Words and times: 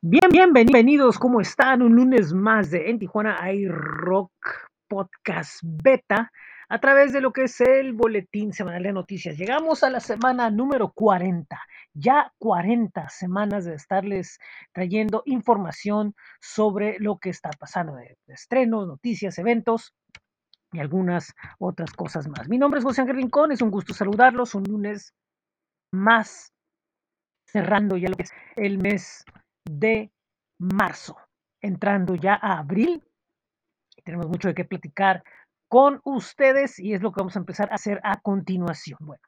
Bien, 0.00 0.30
bienvenidos, 0.30 1.18
¿cómo 1.18 1.40
están? 1.40 1.82
Un 1.82 1.96
lunes 1.96 2.32
más 2.32 2.70
de 2.70 2.88
En 2.88 3.00
Tijuana 3.00 3.42
hay 3.42 3.66
Rock 3.66 4.30
Podcast 4.86 5.58
Beta 5.64 6.30
a 6.68 6.78
través 6.78 7.12
de 7.12 7.20
lo 7.20 7.32
que 7.32 7.42
es 7.42 7.60
el 7.60 7.94
boletín 7.94 8.52
semanal 8.52 8.84
de 8.84 8.92
noticias. 8.92 9.36
Llegamos 9.36 9.82
a 9.82 9.90
la 9.90 9.98
semana 9.98 10.50
número 10.52 10.92
40, 10.92 11.60
ya 11.94 12.32
40 12.38 13.08
semanas 13.08 13.64
de 13.64 13.74
estarles 13.74 14.38
trayendo 14.72 15.24
información 15.26 16.14
sobre 16.40 17.00
lo 17.00 17.18
que 17.18 17.30
está 17.30 17.50
pasando 17.58 17.96
de 17.96 18.16
estrenos, 18.28 18.86
noticias, 18.86 19.36
eventos 19.38 19.96
y 20.70 20.78
algunas 20.78 21.34
otras 21.58 21.90
cosas 21.90 22.28
más. 22.28 22.48
Mi 22.48 22.56
nombre 22.56 22.78
es 22.78 22.84
José 22.84 23.00
Ángel 23.00 23.16
Rincón, 23.16 23.50
es 23.50 23.62
un 23.62 23.72
gusto 23.72 23.94
saludarlos, 23.94 24.54
un 24.54 24.62
lunes 24.62 25.12
más 25.90 26.52
cerrando 27.46 27.96
ya 27.96 28.10
lo 28.10 28.16
que 28.16 28.22
es 28.22 28.32
el 28.54 28.78
mes 28.78 29.24
de 29.68 30.10
marzo, 30.58 31.16
entrando 31.60 32.14
ya 32.14 32.34
a 32.34 32.58
abril. 32.58 33.02
Tenemos 34.04 34.28
mucho 34.28 34.48
de 34.48 34.54
qué 34.54 34.64
platicar 34.64 35.22
con 35.68 36.00
ustedes 36.04 36.78
y 36.78 36.94
es 36.94 37.02
lo 37.02 37.12
que 37.12 37.20
vamos 37.20 37.36
a 37.36 37.40
empezar 37.40 37.70
a 37.70 37.74
hacer 37.74 38.00
a 38.02 38.20
continuación. 38.20 38.98
Bueno, 39.00 39.22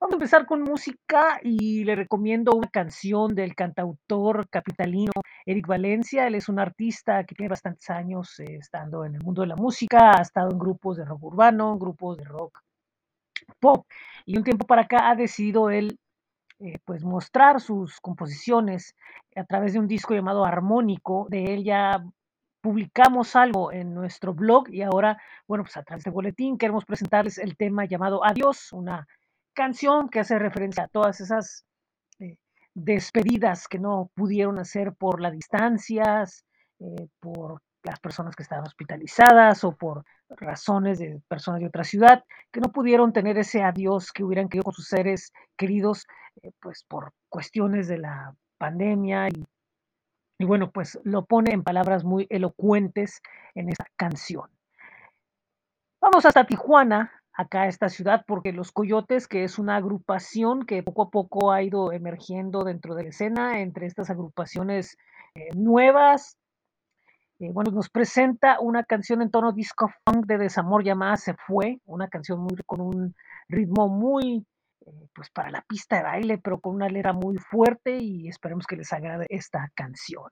vamos 0.00 0.14
a 0.14 0.16
empezar 0.16 0.46
con 0.46 0.62
música 0.62 1.40
y 1.42 1.84
le 1.84 1.96
recomiendo 1.96 2.52
una 2.52 2.68
canción 2.68 3.34
del 3.34 3.54
cantautor 3.54 4.48
capitalino 4.48 5.12
Eric 5.44 5.66
Valencia. 5.66 6.26
Él 6.26 6.36
es 6.36 6.48
un 6.48 6.60
artista 6.60 7.24
que 7.24 7.34
tiene 7.34 7.50
bastantes 7.50 7.90
años 7.90 8.38
eh, 8.40 8.56
estando 8.60 9.04
en 9.04 9.16
el 9.16 9.22
mundo 9.22 9.42
de 9.42 9.48
la 9.48 9.56
música, 9.56 10.12
ha 10.16 10.22
estado 10.22 10.50
en 10.52 10.58
grupos 10.58 10.96
de 10.96 11.04
rock 11.04 11.24
urbano, 11.24 11.76
grupos 11.76 12.18
de 12.18 12.24
rock 12.24 12.60
pop 13.58 13.84
y 14.26 14.38
un 14.38 14.44
tiempo 14.44 14.66
para 14.66 14.82
acá 14.82 15.10
ha 15.10 15.16
decidido 15.16 15.70
él 15.70 15.98
eh, 16.60 16.78
pues 16.84 17.04
mostrar 17.04 17.60
sus 17.60 18.00
composiciones 18.00 18.94
a 19.34 19.44
través 19.44 19.72
de 19.72 19.78
un 19.78 19.88
disco 19.88 20.14
llamado 20.14 20.44
Armónico. 20.44 21.26
De 21.30 21.54
él 21.54 21.64
ya 21.64 22.04
publicamos 22.60 23.34
algo 23.34 23.72
en 23.72 23.94
nuestro 23.94 24.34
blog 24.34 24.68
y 24.68 24.82
ahora, 24.82 25.18
bueno, 25.48 25.64
pues 25.64 25.78
a 25.78 25.82
través 25.82 26.04
de 26.04 26.10
boletín 26.10 26.58
queremos 26.58 26.84
presentarles 26.84 27.38
el 27.38 27.56
tema 27.56 27.86
llamado 27.86 28.22
Adiós, 28.24 28.72
una 28.72 29.06
canción 29.54 30.10
que 30.10 30.20
hace 30.20 30.38
referencia 30.38 30.84
a 30.84 30.88
todas 30.88 31.22
esas 31.22 31.64
eh, 32.18 32.36
despedidas 32.74 33.66
que 33.66 33.78
no 33.78 34.10
pudieron 34.14 34.58
hacer 34.58 34.92
por 34.92 35.20
las 35.20 35.32
distancias, 35.32 36.44
eh, 36.78 37.08
por 37.20 37.62
las 37.82 38.00
personas 38.00 38.36
que 38.36 38.42
estaban 38.42 38.66
hospitalizadas 38.66 39.64
o 39.64 39.72
por 39.72 40.04
razones 40.28 40.98
de 40.98 41.20
personas 41.28 41.60
de 41.60 41.66
otra 41.66 41.84
ciudad 41.84 42.24
que 42.52 42.60
no 42.60 42.72
pudieron 42.72 43.12
tener 43.12 43.38
ese 43.38 43.62
adiós 43.62 44.12
que 44.12 44.24
hubieran 44.24 44.48
querido 44.48 44.64
con 44.64 44.74
sus 44.74 44.86
seres 44.86 45.32
queridos, 45.56 46.06
eh, 46.42 46.50
pues 46.60 46.84
por 46.84 47.12
cuestiones 47.28 47.88
de 47.88 47.98
la 47.98 48.34
pandemia 48.58 49.28
y, 49.28 50.44
bueno, 50.44 50.70
pues 50.70 50.98
lo 51.04 51.24
pone 51.24 51.52
en 51.52 51.62
palabras 51.62 52.04
muy 52.04 52.26
elocuentes 52.30 53.22
en 53.54 53.68
esta 53.68 53.86
canción. 53.96 54.50
Vamos 56.00 56.24
hasta 56.24 56.46
Tijuana, 56.46 57.12
acá 57.34 57.66
esta 57.66 57.88
ciudad, 57.88 58.24
porque 58.26 58.52
Los 58.52 58.72
Coyotes, 58.72 59.28
que 59.28 59.44
es 59.44 59.58
una 59.58 59.76
agrupación 59.76 60.64
que 60.64 60.82
poco 60.82 61.02
a 61.02 61.10
poco 61.10 61.52
ha 61.52 61.62
ido 61.62 61.92
emergiendo 61.92 62.64
dentro 62.64 62.94
de 62.94 63.04
la 63.04 63.08
escena, 63.10 63.60
entre 63.60 63.86
estas 63.86 64.08
agrupaciones 64.08 64.96
eh, 65.34 65.50
nuevas, 65.54 66.36
eh, 67.40 67.50
bueno, 67.52 67.70
nos 67.70 67.88
presenta 67.88 68.60
una 68.60 68.84
canción 68.84 69.22
en 69.22 69.30
tono 69.30 69.52
disco 69.52 69.90
funk 70.04 70.26
de 70.26 70.36
desamor 70.36 70.84
llamada 70.84 71.16
Se 71.16 71.34
Fue, 71.34 71.80
una 71.86 72.08
canción 72.08 72.40
muy, 72.40 72.54
con 72.66 72.82
un 72.82 73.14
ritmo 73.48 73.88
muy, 73.88 74.46
eh, 74.86 75.08
pues 75.14 75.30
para 75.30 75.50
la 75.50 75.62
pista 75.62 75.96
de 75.96 76.02
baile, 76.02 76.38
pero 76.38 76.60
con 76.60 76.74
una 76.74 76.88
letra 76.88 77.14
muy 77.14 77.38
fuerte 77.38 77.96
y 77.98 78.28
esperemos 78.28 78.66
que 78.66 78.76
les 78.76 78.92
agrade 78.92 79.26
esta 79.30 79.70
canción. 79.74 80.30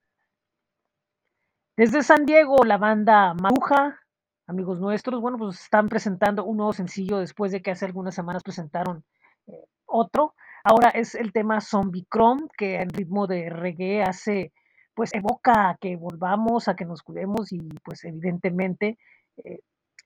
Desde 1.79 2.03
San 2.03 2.27
Diego, 2.27 2.65
la 2.65 2.77
banda 2.77 3.33
Maruja, 3.35 3.99
amigos 4.47 4.79
nuestros, 4.79 5.21
bueno, 5.23 5.39
pues 5.39 5.61
están 5.61 5.89
presentando 5.89 6.45
un 6.45 6.59
nuevo 6.59 6.75
sencillo 6.75 7.19
después 7.19 7.53
de 7.53 7.63
que 7.63 7.71
hace 7.71 7.87
algunas 7.87 8.15
semanas 8.15 8.43
presentaron 8.43 9.05
eh, 9.47 9.65
otro. 9.87 10.35
Ahora 10.63 10.91
es 10.91 11.15
el 11.15 11.33
tema 11.33 11.63
Zombie 11.63 12.07
Chrome, 12.13 12.49
que 12.59 12.83
en 12.83 12.91
ritmo 12.91 13.27
de 13.27 13.49
reggae 13.49 14.03
hace, 14.03 14.53
pues 14.99 15.15
evoca 15.15 15.71
a 15.71 15.77
que 15.77 15.95
volvamos, 15.95 16.67
a 16.67 16.75
que 16.75 16.85
nos 16.85 17.05
cuidemos 17.05 17.53
y 17.53 17.61
pues 17.85 18.05
evidentemente 18.05 18.99
eh, 19.37 19.61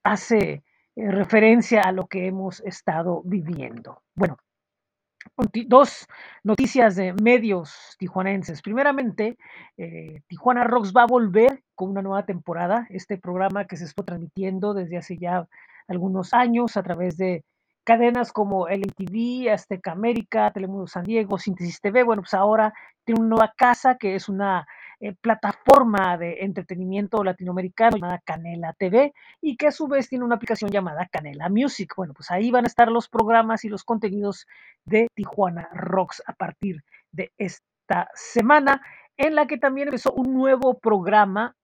hace 0.04 0.62
eh, 0.96 1.10
referencia 1.10 1.80
a 1.80 1.92
lo 1.92 2.08
que 2.08 2.26
hemos 2.26 2.60
estado 2.60 3.22
viviendo. 3.24 4.02
Bueno, 4.14 4.36
dos 5.66 6.06
noticias 6.44 6.94
de 6.94 7.14
medios 7.14 7.96
tijuanenses. 7.98 8.60
Primeramente, 8.60 9.38
eh, 9.78 10.20
Tijuana 10.26 10.64
Rocks 10.64 10.92
va 10.94 11.04
a 11.04 11.06
volver 11.06 11.62
con 11.74 11.88
una 11.88 12.02
nueva 12.02 12.26
temporada. 12.26 12.86
Este 12.90 13.16
programa 13.16 13.64
que 13.64 13.78
se 13.78 13.86
está 13.86 14.02
transmitiendo 14.02 14.74
desde 14.74 14.98
hace 14.98 15.16
ya 15.16 15.48
algunos 15.88 16.34
años 16.34 16.76
a 16.76 16.82
través 16.82 17.16
de 17.16 17.46
cadenas 17.84 18.32
como 18.32 18.68
LTV, 18.68 19.50
Azteca 19.52 19.92
América, 19.92 20.50
Telemundo 20.52 20.86
San 20.86 21.04
Diego, 21.04 21.38
Síntesis 21.38 21.80
TV. 21.80 22.02
Bueno, 22.02 22.22
pues 22.22 22.34
ahora 22.34 22.72
tiene 23.04 23.20
una 23.20 23.30
nueva 23.30 23.52
casa 23.56 23.96
que 23.96 24.14
es 24.14 24.28
una 24.28 24.66
eh, 25.00 25.14
plataforma 25.20 26.16
de 26.16 26.44
entretenimiento 26.44 27.24
latinoamericano 27.24 27.96
llamada 27.96 28.22
Canela 28.24 28.72
TV 28.74 29.12
y 29.40 29.56
que 29.56 29.66
a 29.66 29.72
su 29.72 29.88
vez 29.88 30.08
tiene 30.08 30.24
una 30.24 30.36
aplicación 30.36 30.70
llamada 30.70 31.08
Canela 31.10 31.48
Music. 31.48 31.92
Bueno, 31.96 32.14
pues 32.14 32.30
ahí 32.30 32.50
van 32.52 32.64
a 32.64 32.68
estar 32.68 32.88
los 32.88 33.08
programas 33.08 33.64
y 33.64 33.68
los 33.68 33.82
contenidos 33.82 34.46
de 34.84 35.08
Tijuana 35.14 35.68
Rocks 35.72 36.22
a 36.26 36.34
partir 36.34 36.84
de 37.10 37.32
esta 37.36 38.10
semana, 38.14 38.80
en 39.16 39.34
la 39.34 39.46
que 39.46 39.58
también 39.58 39.88
empezó 39.88 40.12
un 40.12 40.34
nuevo 40.34 40.78
programa 40.78 41.56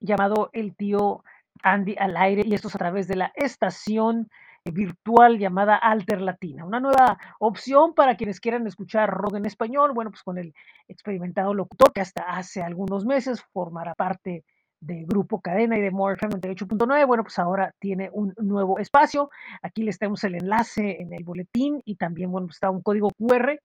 llamado 0.00 0.48
El 0.52 0.74
Tío 0.74 1.22
Andy 1.62 1.94
al 1.98 2.16
aire 2.16 2.42
y 2.46 2.54
esto 2.54 2.68
es 2.68 2.74
a 2.74 2.78
través 2.78 3.08
de 3.08 3.16
la 3.16 3.32
estación 3.34 4.30
virtual 4.70 5.38
llamada 5.38 5.76
Alter 5.76 6.20
Latina, 6.20 6.64
una 6.64 6.80
nueva 6.80 7.18
opción 7.38 7.94
para 7.94 8.16
quienes 8.16 8.40
quieran 8.40 8.66
escuchar 8.66 9.10
rock 9.10 9.36
en 9.36 9.46
español, 9.46 9.92
bueno, 9.94 10.10
pues 10.10 10.22
con 10.22 10.38
el 10.38 10.54
experimentado 10.88 11.54
locutor 11.54 11.92
que 11.92 12.00
hasta 12.00 12.22
hace 12.22 12.62
algunos 12.62 13.04
meses 13.04 13.42
formará 13.52 13.94
parte 13.94 14.44
de 14.80 15.04
Grupo 15.06 15.40
Cadena 15.40 15.76
y 15.76 15.80
de 15.80 15.90
More 15.90 16.16
98.9, 16.16 17.06
bueno, 17.06 17.22
pues 17.24 17.38
ahora 17.38 17.74
tiene 17.78 18.10
un 18.12 18.34
nuevo 18.38 18.78
espacio. 18.78 19.30
Aquí 19.62 19.82
les 19.82 19.98
tenemos 19.98 20.22
el 20.24 20.36
enlace 20.36 21.02
en 21.02 21.12
el 21.12 21.24
boletín 21.24 21.82
y 21.84 21.96
también, 21.96 22.30
bueno, 22.30 22.46
pues 22.46 22.56
está 22.56 22.70
un 22.70 22.82
código 22.82 23.10
QR, 23.18 23.58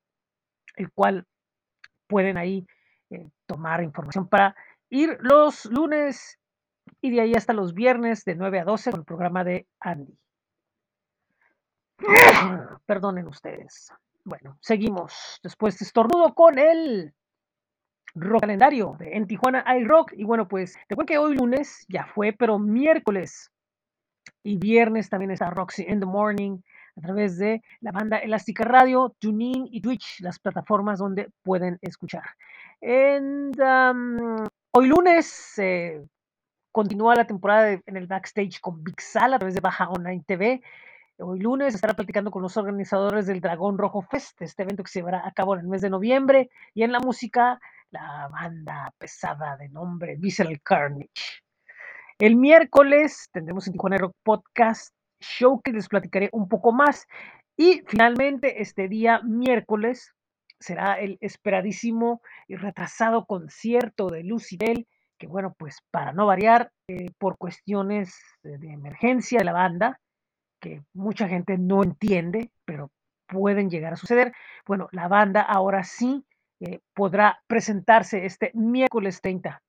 el 0.76 0.92
cual 0.92 1.26
pueden 2.08 2.38
ahí 2.38 2.66
eh, 3.10 3.30
tomar 3.46 3.84
información 3.84 4.28
para 4.28 4.56
ir 4.90 5.18
los 5.22 5.66
lunes 5.66 6.40
y 7.02 7.12
de 7.12 7.22
ahí 7.22 7.34
hasta 7.34 7.54
los 7.54 7.74
viernes 7.74 8.26
de 8.26 8.36
9 8.36 8.60
a 8.60 8.66
12 8.66 8.92
con 8.92 9.00
el 9.02 9.06
programa 9.06 9.44
de 9.44 9.68
Andy. 9.80 10.18
Perdonen 12.86 13.28
ustedes. 13.28 13.92
Bueno, 14.24 14.58
seguimos 14.62 15.40
después 15.44 15.78
de 15.80 15.86
estornudo 15.86 16.34
con 16.34 16.58
el 16.58 17.14
rock 18.16 18.42
calendario 18.42 18.96
de 19.00 19.16
En 19.16 19.28
Tijuana 19.28 19.64
hay 19.66 19.84
rock. 19.84 20.14
Y 20.16 20.24
bueno, 20.24 20.48
pues 20.48 20.76
recuerden 20.90 21.08
que 21.08 21.18
hoy 21.18 21.36
lunes 21.36 21.86
ya 21.90 22.06
fue, 22.06 22.34
pero 22.34 22.60
miércoles 22.60 23.52
y 24.44 24.58
viernes 24.58 25.10
también 25.10 25.32
está 25.32 25.50
Roxy 25.50 25.84
in 25.88 26.00
the 26.00 26.06
Morning 26.06 26.60
a 26.96 27.02
través 27.02 27.38
de 27.38 27.62
la 27.82 27.92
banda 27.92 28.18
Elástica 28.18 28.64
Radio, 28.64 29.16
TuneIn 29.20 29.68
y 29.72 29.82
Twitch, 29.82 30.20
las 30.22 30.40
plataformas 30.40 31.00
donde 31.00 31.30
pueden 31.42 31.80
escuchar. 31.82 32.24
And, 32.82 33.60
um, 33.60 34.46
hoy 34.72 34.88
lunes 34.88 35.58
eh, 35.58 36.06
continúa 36.72 37.16
la 37.16 37.26
temporada 37.26 37.80
en 37.86 37.98
el 37.98 38.08
backstage 38.08 38.60
con 38.60 38.84
Big 38.84 39.02
Sal 39.02 39.34
a 39.34 39.40
través 39.40 39.56
de 39.56 39.62
Baja 39.62 39.90
Online 39.90 40.24
TV. 40.26 40.62
Hoy 41.20 41.40
lunes 41.40 41.76
estará 41.76 41.94
platicando 41.94 42.32
con 42.32 42.42
los 42.42 42.58
organizadores 42.58 43.28
del 43.28 43.40
Dragón 43.40 43.78
Rojo 43.78 44.02
Fest, 44.02 44.42
este 44.42 44.64
evento 44.64 44.82
que 44.82 44.90
se 44.90 45.00
llevará 45.00 45.28
a 45.28 45.32
cabo 45.32 45.54
en 45.54 45.62
el 45.62 45.68
mes 45.68 45.82
de 45.82 45.92
noviembre. 45.92 46.50
Y 46.74 46.82
en 46.82 46.92
la 46.92 47.00
música, 47.00 47.60
la 47.92 48.28
banda 48.32 48.92
pesada 48.98 49.56
de 49.58 49.70
nombre 49.70 50.16
Visceral 50.18 50.60
Carnage. 50.64 51.44
El 52.18 52.36
miércoles 52.36 53.30
tendremos 53.32 53.68
en 53.68 53.74
Tijuana 53.74 54.00
Rock 54.00 54.16
Podcast 54.24 54.96
Show 55.20 55.62
que 55.62 55.72
les 55.72 55.88
platicaré 55.88 56.30
un 56.32 56.50
poco 56.50 56.72
más. 56.72 57.06
Y 57.56 57.84
finalmente, 57.86 58.64
este 58.64 58.88
día 58.88 59.22
miércoles 59.22 60.16
será 60.60 61.00
el 61.00 61.20
esperadísimo 61.22 62.24
y 62.48 62.56
retrasado 62.56 63.26
concierto 63.26 64.10
de 64.10 64.24
Lucibel, 64.24 64.88
que 65.20 65.28
bueno, 65.28 65.54
pues 65.60 65.78
para 65.92 66.12
no 66.12 66.26
variar, 66.26 66.72
eh, 66.88 67.12
por 67.20 67.38
cuestiones 67.38 68.18
de, 68.42 68.58
de 68.58 68.74
emergencia 68.74 69.38
de 69.38 69.46
la 69.46 69.54
banda, 69.54 70.00
que 70.64 70.82
mucha 70.94 71.28
gente 71.28 71.58
no 71.58 71.84
entiende, 71.84 72.50
pero 72.64 72.90
pueden 73.28 73.70
llegar 73.70 73.92
a 73.92 73.98
suceder. 73.98 74.32
Bueno, 74.66 74.88
la 74.94 75.10
banda 75.10 75.42
ahora 75.42 75.84
sí 75.84 76.26
eh, 76.62 76.80
podrá 76.94 77.42
presentarse 77.48 78.26
este 78.26 78.52
miércoles 78.54 79.20
30. 79.20 79.62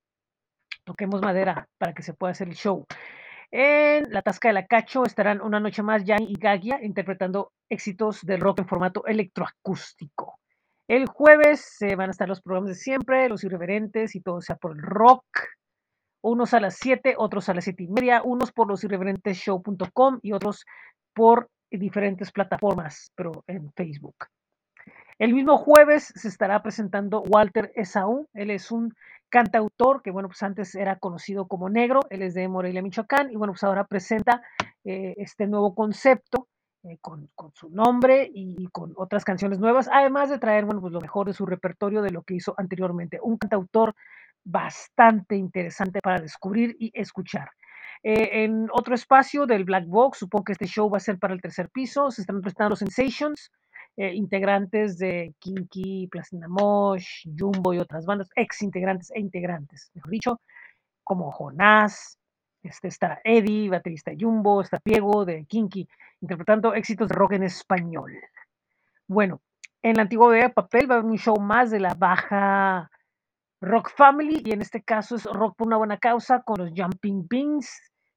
Toquemos 0.85 1.21
madera 1.21 1.67
para 1.77 1.93
que 1.93 2.01
se 2.01 2.13
pueda 2.13 2.31
hacer 2.31 2.47
el 2.47 2.55
show. 2.55 2.85
En 3.51 4.05
la 4.09 4.21
Tasca 4.21 4.47
de 4.47 4.53
la 4.53 4.67
Cacho 4.67 5.03
estarán 5.03 5.41
una 5.41 5.59
noche 5.59 5.83
más 5.83 6.03
Jan 6.05 6.23
y 6.23 6.35
Gagia 6.35 6.79
interpretando 6.81 7.51
éxitos 7.69 8.21
del 8.21 8.39
rock 8.39 8.59
en 8.59 8.67
formato 8.67 9.05
electroacústico. 9.05 10.39
El 10.87 11.07
jueves 11.07 11.75
eh, 11.81 11.97
van 11.97 12.09
a 12.09 12.11
estar 12.11 12.29
los 12.29 12.41
programas 12.41 12.69
de 12.69 12.75
siempre, 12.75 13.27
los 13.27 13.43
irreverentes 13.43 14.15
y 14.15 14.21
todo 14.21 14.39
sea 14.39 14.55
por 14.55 14.71
el 14.71 14.81
rock. 14.81 15.25
Unos 16.27 16.55
a 16.55 16.59
las 16.59 16.77
7, 16.77 17.13
otros 17.19 17.49
a 17.49 17.53
las 17.53 17.65
7 17.65 17.83
y 17.83 17.87
media, 17.87 18.23
unos 18.23 18.51
por 18.51 18.67
los 18.67 18.83
irreverentesshow.com 18.83 20.19
y 20.23 20.31
otros 20.31 20.65
por 21.13 21.49
diferentes 21.69 22.31
plataformas, 22.31 23.11
pero 23.15 23.43
en 23.45 23.71
Facebook. 23.73 24.15
El 25.19 25.35
mismo 25.35 25.55
jueves 25.57 26.11
se 26.15 26.27
estará 26.27 26.63
presentando 26.63 27.21
Walter 27.21 27.71
Esaú. 27.75 28.27
Él 28.33 28.49
es 28.49 28.71
un 28.71 28.95
cantautor 29.29 30.01
que, 30.01 30.09
bueno, 30.09 30.27
pues 30.27 30.41
antes 30.41 30.73
era 30.73 30.97
conocido 30.97 31.47
como 31.47 31.69
Negro. 31.69 31.99
Él 32.09 32.23
es 32.23 32.33
de 32.33 32.47
Morelia, 32.47 32.81
Michoacán. 32.81 33.31
Y, 33.31 33.35
bueno, 33.35 33.53
pues 33.53 33.63
ahora 33.63 33.85
presenta 33.85 34.41
eh, 34.83 35.13
este 35.17 35.45
nuevo 35.45 35.75
concepto 35.75 36.47
eh, 36.85 36.97
con, 37.01 37.29
con, 37.35 37.51
su 37.53 37.69
nombre 37.69 38.31
y, 38.33 38.55
y, 38.57 38.67
con 38.69 38.93
otras 38.97 39.23
canciones 39.23 39.59
nuevas, 39.59 39.87
además 39.93 40.31
de 40.31 40.39
traer, 40.39 40.65
bueno, 40.65 40.81
pues 40.81 40.91
lo 40.91 41.01
mejor 41.01 41.27
de 41.27 41.33
su 41.33 41.45
repertorio 41.45 42.01
de 42.01 42.09
lo 42.09 42.23
que 42.23 42.33
hizo 42.33 42.55
anteriormente. 42.57 43.19
Un 43.21 43.37
cantautor 43.37 43.93
bastante 44.45 45.35
interesante 45.35 45.99
para 46.01 46.21
descubrir 46.21 46.75
y 46.79 46.91
escuchar. 46.93 47.49
Eh, 48.03 48.43
en 48.43 48.69
otro 48.71 48.93
espacio 48.93 49.47
del 49.47 49.65
Black 49.65 49.87
Box, 49.87 50.19
supongo 50.19 50.45
que 50.45 50.51
este 50.51 50.67
show 50.67 50.89
va 50.89 50.97
a 50.97 51.01
ser 51.01 51.17
para 51.17 51.33
el 51.33 51.41
tercer 51.41 51.69
piso, 51.69 52.11
se 52.11 52.21
están 52.21 52.39
presentando 52.41 52.71
los 52.71 52.79
Sensations, 52.79 53.51
eh, 53.97 54.13
integrantes 54.13 54.97
de 54.99 55.33
Kinky, 55.39 56.07
Plastina 56.07 56.47
Mosh, 56.47 57.27
Jumbo 57.35 57.73
y 57.73 57.79
otras 57.79 58.05
bandas, 58.05 58.29
ex 58.35 58.61
integrantes 58.61 59.09
e 59.11 59.19
integrantes, 59.19 59.89
mejor 59.95 60.11
dicho, 60.11 60.41
como 61.03 61.31
Jonás, 61.31 62.19
este, 62.61 62.89
está 62.89 63.19
Eddie, 63.23 63.69
baterista 63.69 64.11
de 64.11 64.17
Jumbo, 64.19 64.61
está 64.61 64.79
Piego 64.79 65.25
de 65.25 65.45
Kinky, 65.45 65.87
interpretando 66.21 66.75
éxitos 66.75 67.09
de 67.09 67.15
rock 67.15 67.33
en 67.33 67.43
español. 67.43 68.11
Bueno, 69.07 69.41
en 69.81 69.95
la 69.95 70.03
antigua 70.03 70.49
papel 70.49 70.89
va 70.89 70.95
a 70.95 70.97
haber 70.99 71.11
un 71.11 71.17
show 71.17 71.39
más 71.39 71.71
de 71.71 71.79
la 71.79 71.93
baja 71.93 72.89
Rock 73.61 73.91
Family, 73.95 74.41
y 74.45 74.51
en 74.51 74.61
este 74.61 74.83
caso 74.83 75.15
es 75.15 75.23
Rock 75.25 75.55
por 75.57 75.67
una 75.67 75.77
buena 75.77 75.97
causa 75.97 76.41
con 76.43 76.57
los 76.59 76.71
Jumping 76.75 77.27
Beans, 77.27 77.69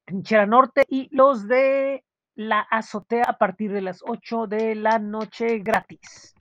Trinchera 0.04 0.46
Norte 0.46 0.84
y 0.88 1.08
los 1.14 1.46
de 1.46 2.04
la 2.34 2.60
azotea 2.60 3.24
a 3.28 3.38
partir 3.38 3.72
de 3.72 3.82
las 3.82 4.00
8 4.06 4.46
de 4.46 4.74
la 4.74 4.98
noche 4.98 5.58
gratis. 5.58 6.34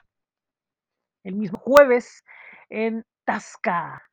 El 1.24 1.36
mismo 1.36 1.60
jueves 1.60 2.24
en 2.70 3.04
Tasca 3.26 4.04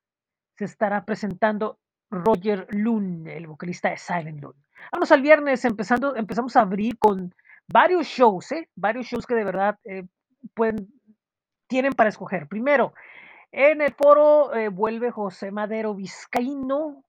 se 0.57 0.65
estará 0.65 1.05
presentando 1.05 1.79
Roger 2.11 2.67
Loon, 2.71 3.27
el 3.29 3.47
vocalista 3.47 3.91
de 3.91 3.99
Silent 3.99 4.41
Loon. 4.41 4.55
Vamos 4.93 5.13
al 5.13 5.23
viernes, 5.23 5.65
empezando, 5.65 6.17
empezamos 6.17 6.57
a 6.57 6.63
abrir 6.63 6.99
con 6.99 7.35
varios 7.69 8.07
shows, 8.07 8.53
¿eh? 8.53 8.69
varios 8.75 9.07
shows 9.07 9.27
que 9.27 9.35
de 9.35 9.45
verdad 9.45 9.79
eh, 9.85 10.05
pueden, 10.55 10.89
tienen 11.67 11.93
para 11.93 12.09
escoger. 12.09 12.49
Primero, 12.49 12.95
en 13.57 13.81
el 13.83 13.95
foro 13.95 14.53
eh, 14.55 14.69
vuelve 14.69 15.13
José 15.13 15.53
Madero 15.53 15.95
Vizcaíno 15.95 17.05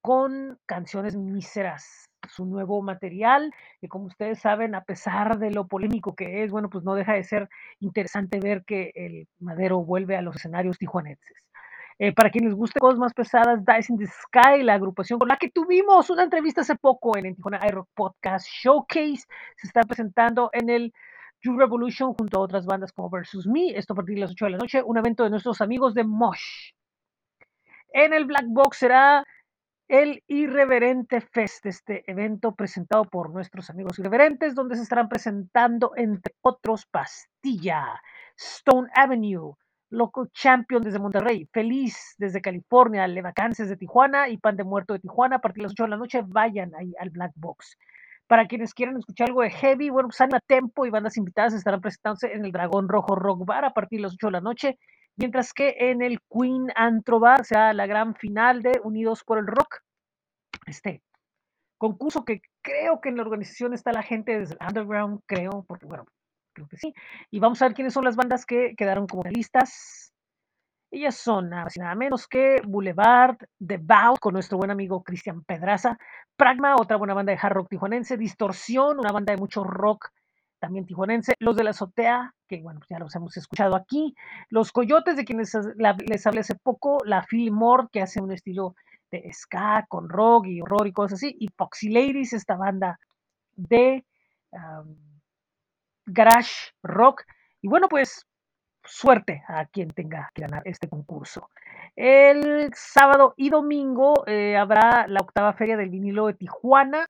con 0.00 0.58
canciones 0.66 1.16
míseras 1.16 2.08
su 2.28 2.46
nuevo 2.46 2.80
material, 2.80 3.52
que 3.80 3.88
como 3.88 4.06
ustedes 4.06 4.38
saben, 4.38 4.74
a 4.74 4.84
pesar 4.84 5.38
de 5.38 5.50
lo 5.50 5.66
polémico 5.66 6.14
que 6.14 6.44
es, 6.44 6.50
bueno, 6.50 6.70
pues 6.70 6.84
no 6.84 6.94
deja 6.94 7.14
de 7.14 7.24
ser 7.24 7.48
interesante 7.80 8.38
ver 8.38 8.64
que 8.64 8.92
el 8.94 9.28
Madero 9.40 9.84
vuelve 9.84 10.16
a 10.16 10.22
los 10.22 10.36
escenarios 10.36 10.78
tijuanenses. 10.78 11.36
Eh, 11.98 12.12
para 12.12 12.30
quienes 12.30 12.50
les 12.50 12.58
guste 12.58 12.80
cosas 12.80 12.98
más 12.98 13.12
pesadas, 13.12 13.64
Dice 13.64 13.92
in 13.92 13.98
the 13.98 14.06
Sky, 14.06 14.62
la 14.62 14.74
agrupación 14.74 15.18
con 15.18 15.28
la 15.28 15.36
que 15.36 15.50
tuvimos 15.50 16.08
una 16.08 16.24
entrevista 16.24 16.62
hace 16.62 16.76
poco 16.76 17.16
en 17.16 17.26
el 17.26 17.36
Tijuana 17.36 17.60
iRock 17.68 17.88
Podcast 17.94 18.46
Showcase, 18.48 19.26
se 19.56 19.66
está 19.66 19.82
presentando 19.82 20.50
en 20.52 20.70
el 20.70 20.92
You 21.44 21.58
Revolution 21.58 22.14
junto 22.14 22.38
a 22.38 22.40
otras 22.40 22.64
bandas 22.64 22.92
como 22.92 23.10
Versus 23.10 23.46
Me, 23.46 23.76
esto 23.76 23.92
a 23.92 23.96
partir 23.96 24.14
de 24.14 24.22
las 24.22 24.30
8 24.30 24.46
de 24.46 24.50
la 24.52 24.58
noche, 24.58 24.82
un 24.82 24.96
evento 24.96 25.24
de 25.24 25.30
nuestros 25.30 25.60
amigos 25.60 25.92
de 25.92 26.02
Mosh. 26.02 26.72
En 27.92 28.14
el 28.14 28.24
Black 28.24 28.46
Box 28.48 28.78
será 28.78 29.24
el 29.86 30.22
Irreverente 30.26 31.20
Fest, 31.20 31.66
este 31.66 32.10
evento 32.10 32.54
presentado 32.54 33.04
por 33.04 33.30
nuestros 33.30 33.68
amigos 33.68 33.98
irreverentes, 33.98 34.54
donde 34.54 34.76
se 34.76 34.82
estarán 34.82 35.10
presentando, 35.10 35.92
entre 35.96 36.34
otros, 36.40 36.86
Pastilla, 36.86 38.00
Stone 38.36 38.88
Avenue, 38.94 39.52
Loco 39.90 40.26
Champion 40.32 40.82
desde 40.82 40.98
Monterrey, 40.98 41.46
Feliz 41.52 42.14
desde 42.16 42.40
California, 42.40 43.06
Levacances 43.06 43.68
de 43.68 43.76
Tijuana 43.76 44.30
y 44.30 44.38
Pan 44.38 44.56
de 44.56 44.64
Muerto 44.64 44.94
de 44.94 45.00
Tijuana. 45.00 45.36
A 45.36 45.40
partir 45.40 45.60
de 45.60 45.64
las 45.64 45.72
8 45.72 45.84
de 45.84 45.90
la 45.90 45.96
noche, 45.98 46.22
vayan 46.26 46.74
ahí 46.74 46.94
al 46.98 47.10
Black 47.10 47.32
Box. 47.36 47.76
Para 48.26 48.46
quienes 48.46 48.72
quieran 48.72 48.96
escuchar 48.96 49.28
algo 49.28 49.42
de 49.42 49.50
heavy, 49.50 49.90
bueno, 49.90 50.08
pues 50.08 50.20
a 50.20 50.40
Tempo 50.46 50.86
y 50.86 50.90
bandas 50.90 51.16
invitadas 51.16 51.54
estarán 51.54 51.80
presentándose 51.80 52.32
en 52.32 52.44
el 52.44 52.52
Dragón 52.52 52.88
Rojo 52.88 53.14
Rock 53.14 53.44
Bar 53.44 53.64
a 53.64 53.74
partir 53.74 53.98
de 53.98 54.04
las 54.04 54.14
8 54.14 54.28
de 54.28 54.32
la 54.32 54.40
noche 54.40 54.78
mientras 55.16 55.52
que 55.52 55.74
en 55.78 56.02
el 56.02 56.18
Queen 56.28 56.68
Antro 56.74 57.20
Bar 57.20 57.44
será 57.44 57.72
la 57.72 57.86
gran 57.86 58.14
final 58.14 58.62
de 58.62 58.80
Unidos 58.82 59.22
por 59.24 59.38
el 59.38 59.46
Rock, 59.46 59.80
este 60.66 61.02
concurso 61.78 62.24
que 62.24 62.40
creo 62.62 63.00
que 63.00 63.10
en 63.10 63.16
la 63.16 63.22
organización 63.22 63.74
está 63.74 63.92
la 63.92 64.02
gente 64.02 64.38
desde 64.38 64.54
el 64.54 64.66
underground, 64.66 65.20
creo, 65.26 65.64
porque 65.66 65.86
bueno, 65.86 66.04
creo 66.54 66.66
que 66.68 66.76
sí, 66.76 66.94
y 67.30 67.40
vamos 67.40 67.60
a 67.60 67.66
ver 67.66 67.74
quiénes 67.74 67.92
son 67.92 68.04
las 68.04 68.16
bandas 68.16 68.46
que 68.46 68.74
quedaron 68.76 69.06
como 69.06 69.24
listas. 69.24 70.13
Ellas 70.94 71.16
son 71.16 71.50
nada 71.50 71.94
menos 71.96 72.28
que 72.28 72.62
Boulevard, 72.64 73.36
The 73.58 73.78
Bow, 73.78 74.16
con 74.20 74.32
nuestro 74.32 74.58
buen 74.58 74.70
amigo 74.70 75.02
Cristian 75.02 75.42
Pedraza, 75.42 75.98
Pragma, 76.36 76.76
otra 76.76 76.96
buena 76.96 77.14
banda 77.14 77.32
de 77.32 77.38
hard 77.42 77.52
rock 77.52 77.68
tijuanense, 77.68 78.16
Distorsión, 78.16 79.00
una 79.00 79.10
banda 79.10 79.32
de 79.32 79.40
mucho 79.40 79.64
rock 79.64 80.10
también 80.60 80.86
tijuanense, 80.86 81.34
los 81.40 81.56
de 81.56 81.64
la 81.64 81.70
azotea, 81.70 82.32
que 82.46 82.62
bueno, 82.62 82.78
pues 82.78 82.90
ya 82.90 83.00
los 83.00 83.12
hemos 83.16 83.36
escuchado 83.36 83.74
aquí, 83.74 84.14
los 84.50 84.70
coyotes 84.70 85.16
de 85.16 85.24
quienes 85.24 85.52
les 86.06 86.26
hablé 86.28 86.40
hace 86.40 86.54
poco, 86.54 86.98
la 87.04 87.24
Fillmore, 87.24 87.88
que 87.90 88.00
hace 88.00 88.22
un 88.22 88.30
estilo 88.30 88.76
de 89.10 89.28
ska 89.32 89.86
con 89.88 90.08
rock 90.08 90.46
y 90.46 90.60
horror 90.60 90.86
y 90.86 90.92
cosas 90.92 91.18
así, 91.18 91.36
y 91.40 91.48
Foxy 91.56 91.88
Ladies, 91.88 92.32
esta 92.32 92.54
banda 92.54 93.00
de 93.56 94.04
garage 96.06 96.70
rock, 96.84 97.24
y 97.60 97.66
bueno, 97.66 97.88
pues 97.88 98.24
suerte 98.84 99.42
a 99.48 99.66
quien 99.66 99.90
tenga 99.90 100.30
que 100.34 100.42
ganar 100.42 100.62
este 100.64 100.88
concurso. 100.88 101.50
El 101.96 102.70
sábado 102.74 103.34
y 103.36 103.50
domingo 103.50 104.24
eh, 104.26 104.56
habrá 104.56 105.06
la 105.06 105.20
octava 105.20 105.52
feria 105.52 105.76
del 105.76 105.90
vinilo 105.90 106.26
de 106.26 106.34
Tijuana, 106.34 107.06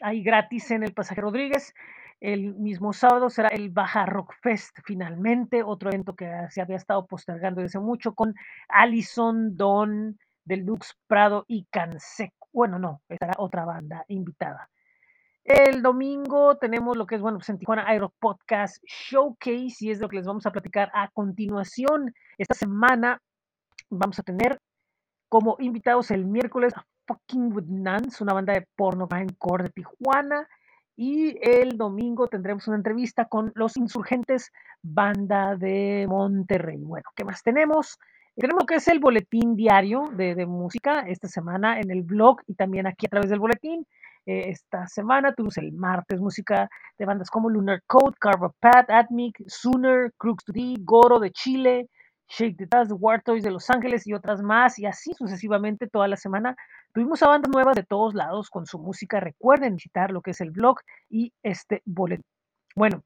ahí 0.00 0.22
gratis 0.22 0.70
en 0.70 0.82
el 0.82 0.92
Pasaje 0.92 1.20
Rodríguez. 1.20 1.74
El 2.20 2.54
mismo 2.54 2.92
sábado 2.92 3.28
será 3.28 3.48
el 3.48 3.70
Baja 3.70 4.06
Rock 4.06 4.34
Fest, 4.40 4.78
finalmente, 4.84 5.62
otro 5.62 5.90
evento 5.90 6.14
que 6.14 6.30
se 6.50 6.62
había 6.62 6.76
estado 6.76 7.06
postergando 7.06 7.60
desde 7.60 7.80
mucho 7.80 8.14
con 8.14 8.34
Allison, 8.68 9.56
Don, 9.56 10.18
Deluxe, 10.44 10.94
Prado 11.06 11.44
y 11.48 11.66
Canseco. 11.70 12.48
Bueno, 12.52 12.78
no, 12.78 13.02
estará 13.08 13.34
otra 13.36 13.64
banda 13.64 14.04
invitada. 14.08 14.70
El 15.44 15.82
domingo 15.82 16.56
tenemos 16.56 16.96
lo 16.96 17.04
que 17.04 17.16
es, 17.16 17.20
bueno, 17.20 17.36
pues 17.36 17.50
en 17.50 17.58
Tijuana 17.58 17.84
Aero 17.86 18.14
Podcast 18.18 18.82
Showcase 18.84 19.76
y 19.80 19.90
es 19.90 20.00
lo 20.00 20.08
que 20.08 20.16
les 20.16 20.26
vamos 20.26 20.46
a 20.46 20.50
platicar 20.50 20.90
a 20.94 21.10
continuación. 21.10 22.14
Esta 22.38 22.54
semana 22.54 23.20
vamos 23.90 24.18
a 24.18 24.22
tener 24.22 24.58
como 25.28 25.56
invitados 25.58 26.10
el 26.10 26.24
miércoles 26.24 26.72
a 26.74 26.86
Fucking 27.06 27.52
With 27.54 27.66
Nuns, 27.66 28.22
una 28.22 28.32
banda 28.32 28.54
de 28.54 28.66
porno 28.74 29.06
core 29.36 29.64
de 29.64 29.70
Tijuana. 29.70 30.48
Y 30.96 31.36
el 31.42 31.76
domingo 31.76 32.26
tendremos 32.26 32.66
una 32.66 32.78
entrevista 32.78 33.26
con 33.26 33.52
los 33.54 33.76
insurgentes, 33.76 34.50
banda 34.80 35.56
de 35.56 36.06
Monterrey. 36.08 36.78
Bueno, 36.78 37.10
¿qué 37.14 37.24
más 37.24 37.42
tenemos? 37.42 37.98
Tenemos 38.34 38.62
lo 38.62 38.66
que 38.66 38.76
es 38.76 38.88
el 38.88 38.98
boletín 38.98 39.56
diario 39.56 40.10
de, 40.16 40.34
de, 40.34 40.46
música 40.46 41.00
esta 41.00 41.28
semana 41.28 41.80
en 41.80 41.90
el 41.90 42.02
blog 42.02 42.40
y 42.46 42.54
también 42.54 42.86
aquí 42.86 43.04
a 43.06 43.10
través 43.10 43.28
del 43.28 43.40
boletín. 43.40 43.86
Eh, 44.26 44.48
esta 44.48 44.86
semana 44.86 45.34
tuvimos 45.34 45.58
el 45.58 45.72
martes 45.72 46.18
música 46.20 46.68
de 46.98 47.04
bandas 47.04 47.30
como 47.30 47.50
Lunar 47.50 47.82
Code, 47.86 48.16
Carver 48.18 48.50
Pat, 48.58 48.90
Atmic, 48.90 49.36
Sooner, 49.46 50.12
Crooks 50.16 50.44
2D, 50.46 50.78
Goro 50.82 51.18
de 51.20 51.30
Chile, 51.30 51.88
Shake 52.28 52.56
the 52.56 52.66
Dust, 52.66 52.92
War 52.98 53.22
Toys 53.22 53.44
de 53.44 53.50
Los 53.50 53.68
Ángeles 53.68 54.06
y 54.06 54.14
otras 54.14 54.42
más, 54.42 54.78
y 54.78 54.86
así 54.86 55.12
sucesivamente 55.12 55.88
toda 55.88 56.08
la 56.08 56.16
semana. 56.16 56.56
Tuvimos 56.94 57.22
a 57.22 57.28
bandas 57.28 57.50
nuevas 57.52 57.76
de 57.76 57.82
todos 57.82 58.14
lados 58.14 58.48
con 58.50 58.66
su 58.66 58.78
música. 58.78 59.20
Recuerden 59.20 59.74
visitar 59.74 60.10
lo 60.10 60.22
que 60.22 60.30
es 60.30 60.40
el 60.40 60.50
blog 60.50 60.78
y 61.10 61.32
este 61.42 61.82
boletín. 61.84 62.24
Bueno, 62.74 63.02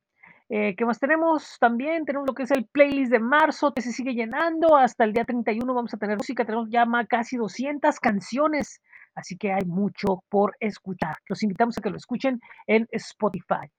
eh, 0.51 0.75
¿qué 0.77 0.87
más 0.87 0.99
tenemos? 0.99 1.59
También 1.59 2.05
tenemos 2.07 2.27
lo 2.27 2.35
que 2.35 2.45
es 2.45 2.51
el 2.53 2.67
playlist 2.67 3.11
de 3.11 3.19
marzo, 3.19 3.73
que 3.75 3.83
se 3.83 3.93
sigue 3.93 4.15
llenando. 4.15 4.77
Hasta 4.77 5.05
el 5.05 5.13
día 5.13 5.25
31 5.25 5.75
vamos 5.75 5.93
a 5.93 5.99
tener 5.99 6.17
música. 6.17 6.45
Tenemos 6.45 6.69
ya 6.71 6.87
casi 7.09 7.37
200 7.37 7.99
canciones, 8.01 8.81
así 9.15 9.37
que 9.37 9.53
hay 9.53 9.65
mucho 9.65 10.23
por 10.29 10.57
escuchar. 10.61 11.17
Los 11.29 11.43
invitamos 11.43 11.79
a 11.79 11.81
que 11.81 11.91
lo 11.91 11.97
escuchen 11.97 12.41
en 12.67 12.87
Spotify. 12.93 13.71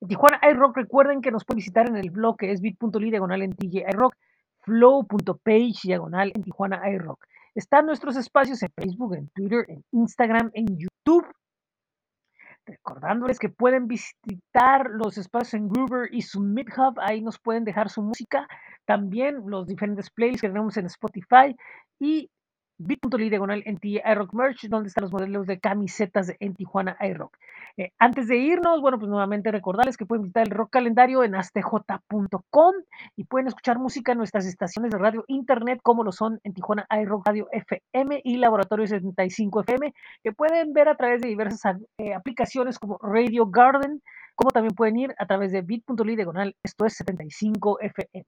En 0.00 0.08
Tijuana 0.08 0.40
iRock, 0.50 0.76
recuerden 0.76 1.20
que 1.20 1.30
nos 1.30 1.44
pueden 1.44 1.58
visitar 1.58 1.88
en 1.88 1.96
el 1.96 2.10
blog 2.10 2.36
que 2.36 2.50
es 2.50 2.60
bit.ly 2.60 3.10
diagonal 3.10 3.42
en 3.42 3.52
TJ 3.52 3.84
iRock, 3.92 4.14
flow.page 4.62 5.80
diagonal 5.84 6.32
en 6.34 6.42
Tijuana 6.42 6.80
iRock. 6.90 7.24
Están 7.54 7.86
nuestros 7.86 8.16
espacios 8.16 8.62
en 8.62 8.70
Facebook, 8.74 9.14
en 9.14 9.28
Twitter, 9.28 9.64
en 9.68 9.84
Instagram, 9.92 10.50
en 10.54 10.66
YouTube. 10.76 11.26
Recordándoles 12.64 13.38
que 13.38 13.48
pueden 13.48 13.86
visitar 13.86 14.88
los 14.90 15.18
espacios 15.18 15.54
en 15.54 15.68
Groover 15.68 16.08
y 16.12 16.22
su 16.22 16.40
Hub, 16.40 17.00
ahí 17.00 17.20
nos 17.20 17.38
pueden 17.38 17.64
dejar 17.64 17.88
su 17.90 18.02
música, 18.02 18.46
también 18.84 19.42
los 19.46 19.66
diferentes 19.66 20.10
playlists 20.10 20.42
que 20.42 20.48
tenemos 20.48 20.76
en 20.76 20.86
Spotify 20.86 21.56
y 21.98 22.30
bit.ly 22.78 23.30
diagonal 23.30 23.62
en 23.66 23.78
iRock 23.82 24.32
Merch, 24.34 24.68
donde 24.68 24.88
están 24.88 25.02
los 25.02 25.12
modelos 25.12 25.46
de 25.46 25.60
camisetas 25.60 26.32
en 26.40 26.54
Tijuana 26.54 26.96
iRock. 27.00 27.36
Eh, 27.76 27.92
antes 27.98 28.28
de 28.28 28.36
irnos, 28.36 28.80
bueno, 28.80 28.98
pues 28.98 29.08
nuevamente 29.08 29.50
recordarles 29.50 29.96
que 29.96 30.04
pueden 30.04 30.24
visitar 30.24 30.46
el 30.46 30.50
rock 30.50 30.70
calendario 30.70 31.24
en 31.24 31.34
astj.com 31.34 32.74
y 33.16 33.24
pueden 33.24 33.48
escuchar 33.48 33.78
música 33.78 34.12
en 34.12 34.18
nuestras 34.18 34.46
estaciones 34.46 34.90
de 34.90 34.98
radio 34.98 35.24
internet, 35.28 35.80
como 35.82 36.04
lo 36.04 36.12
son 36.12 36.40
en 36.44 36.52
Tijuana 36.52 36.86
iRock 36.90 37.26
Radio 37.26 37.48
FM 37.50 38.20
y 38.24 38.36
Laboratorio 38.36 38.86
75 38.86 39.60
FM, 39.60 39.94
que 40.22 40.32
pueden 40.32 40.72
ver 40.72 40.88
a 40.88 40.96
través 40.96 41.22
de 41.22 41.28
diversas 41.28 41.78
eh, 41.98 42.14
aplicaciones 42.14 42.78
como 42.78 42.98
Radio 42.98 43.46
Garden, 43.46 44.02
como 44.34 44.50
también 44.50 44.74
pueden 44.74 44.98
ir 44.98 45.14
a 45.18 45.26
través 45.26 45.52
de 45.52 45.62
bit.ly 45.62 46.16
diagonal, 46.16 46.56
esto 46.62 46.86
es 46.86 46.94
75 46.96 47.80
FM. 47.80 48.26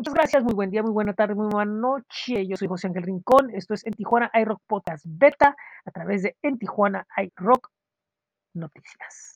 Muchas 0.00 0.14
gracias, 0.14 0.42
muy 0.42 0.54
buen 0.54 0.70
día, 0.70 0.82
muy 0.82 0.92
buena 0.92 1.12
tarde, 1.12 1.34
muy 1.34 1.48
buena 1.48 1.70
noche. 1.70 2.46
Yo 2.46 2.56
soy 2.56 2.68
José 2.68 2.86
Ángel 2.86 3.02
Rincón. 3.02 3.50
Esto 3.54 3.74
es 3.74 3.84
En 3.84 3.92
Tijuana 3.92 4.30
iRock 4.32 4.62
Podcast 4.66 5.04
Beta 5.06 5.54
a 5.84 5.90
través 5.90 6.22
de 6.22 6.38
En 6.40 6.58
Tijuana 6.58 7.06
iRock 7.18 7.70
Noticias. 8.54 9.28